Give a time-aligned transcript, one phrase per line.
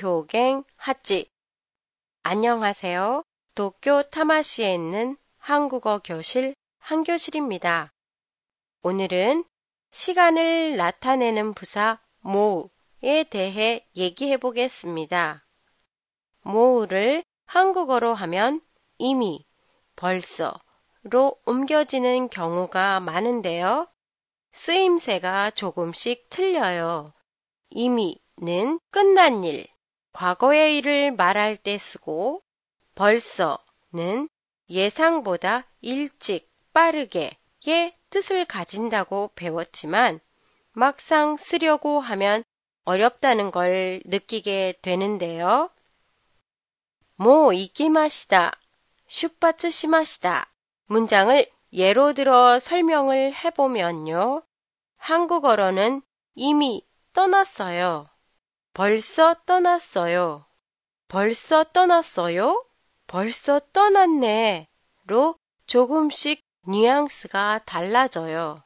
[0.00, 1.28] 효갱 하지.
[2.22, 3.24] 안녕하세요.
[3.56, 7.92] 도쿄 타마시에 있는 한국어 교실 한교실입니다.
[8.82, 9.44] 오늘은
[9.90, 15.44] 시간을 나타내는 부사 모우에 대해 얘기해 보겠습니다.
[16.42, 18.60] 모우를 한국어로 하면
[18.98, 19.44] 이미,
[19.96, 23.88] 벌써로 옮겨지는 경우가 많은데요.
[24.52, 27.14] 쓰임새가 조금씩 틀려요.
[27.70, 29.66] 이미는 끝난 일,
[30.12, 32.42] 과거의 일을 말할 때 쓰고
[32.94, 34.28] 벌써는
[34.68, 40.20] 예상보다 일찍, 빠르게의 뜻을 가진다고 배웠지만
[40.72, 42.44] 막상 쓰려고 하면
[42.84, 45.70] 어렵다는 걸 느끼게 되는데요.
[47.16, 48.52] 모 이키마시다,
[49.08, 50.50] 슈파츠 시마시다
[50.86, 54.42] 문장을 예로 들어 설명을 해보면요.
[54.96, 56.02] 한국어로는
[56.34, 56.87] 이미
[57.18, 58.06] 떠났어요.
[58.72, 60.46] 벌써 떠났어요.
[61.08, 62.64] 벌써 떠났어요?
[63.08, 64.68] 벌써 떠났네.
[65.08, 65.34] 로
[65.66, 68.62] 조금씩 뉘앙스가 달라져요.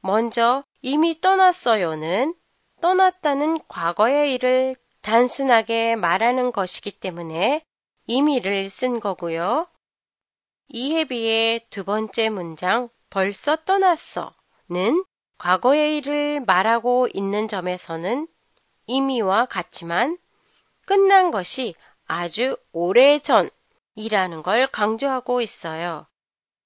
[0.00, 2.34] 먼저 이미 떠났어요는
[2.80, 7.64] 떠났다는 과거의 일을 단순하게 말하는 것이기 때문에
[8.08, 9.68] 이미를 쓴 거고요.
[10.66, 15.04] 이에 비해 두 번째 문장 벌써 떠났어는
[15.44, 18.26] 과거의 일을 말하고 있는 점에서는
[18.86, 20.16] 이미와 같지만
[20.86, 21.74] 끝난 것이
[22.06, 23.50] 아주 오래 전
[23.94, 26.06] 이라는 걸 강조하고 있어요.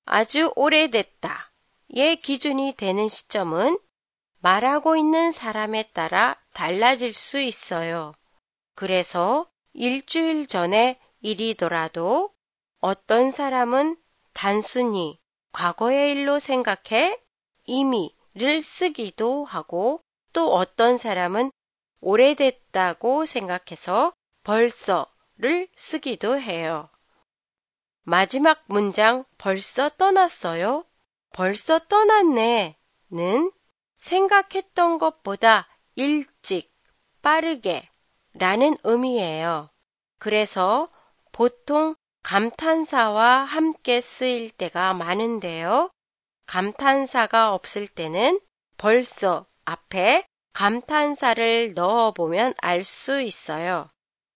[0.05, 1.51] 아주 오래됐다.
[1.91, 3.81] 의 기준이 되는 시점은
[4.39, 8.13] 말하고 있는 사람에 따라 달라질 수 있어요.
[8.77, 12.31] 그래서 일주일 전에 일이더라도
[12.79, 13.97] 어떤 사람은
[14.35, 15.19] 단순히
[15.51, 17.21] 과거의 일로 생각해
[17.65, 20.01] 이미 를 쓰기도 하고
[20.33, 21.51] 또 어떤 사람은
[22.01, 24.13] 오래됐다고 생각해서
[24.45, 26.89] 벌써를 쓰기도 해요.
[28.03, 30.85] 마지막 문장 벌써 떠났어요?
[31.33, 32.77] 벌써 떠났네.
[33.11, 33.51] 는
[33.99, 36.73] 생각했던 것보다 일찍,
[37.23, 37.89] 빠르게
[38.35, 39.71] 라는 의미예요.
[40.19, 40.89] 그래서
[41.33, 45.91] 보통 감탄사와 함께 쓰일 때가 많은데요.
[46.49, 48.41] 감탄사가 없을 때는
[48.79, 53.91] 벌써 앞에 감탄사를 넣어보면 알 수 있어요.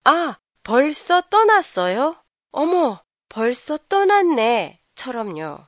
[0.04, 2.22] 아, 벌써 떠났어요?
[2.50, 4.78] 어머, 벌써 떠났네.
[4.94, 5.66] 처럼요.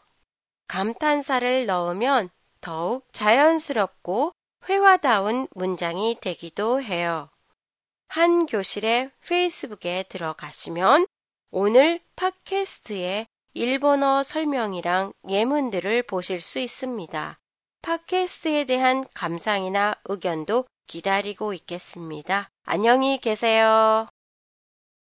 [0.69, 2.29] 감탄사를 넣으면
[2.61, 4.33] 더욱 자연스럽고
[4.69, 7.31] 회화다운 문장이 되기도 해요.
[8.09, 11.07] 한 교실의 페이스북에 들어가시면
[11.51, 17.39] 오늘 팟캐스트의 일본어 설명이랑 예문들을 보실 수 있습니다.
[17.83, 22.49] 팟캐스트에 대한 감상이나 의견도 기다리고 있겠습니다.
[22.65, 24.09] 안녕히 계세요.